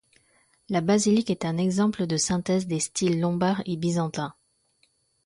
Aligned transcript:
La 0.67 0.81
basilique 0.81 1.29
est 1.29 1.45
un 1.45 1.57
exemple 1.59 2.07
de 2.07 2.17
synthèse 2.17 2.65
des 2.65 2.79
styles 2.79 3.19
lombard 3.19 3.61
et 3.67 3.77
byzantin. 3.77 4.33